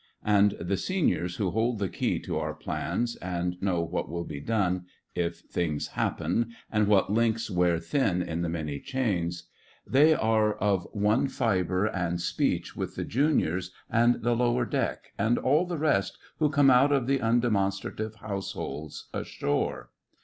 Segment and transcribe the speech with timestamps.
[0.25, 4.39] And the Seniors who hold the key to our plans and know what will be
[4.39, 5.67] done THE FRINGES OF THE FLEET
[6.01, 9.43] 121 if things happen, and what links wear thin in the many chains,
[9.85, 15.37] they are of one fibre and speech with the Juniors and the lower deck and
[15.37, 19.91] all the rest who come out of the un demonstrative households ashore.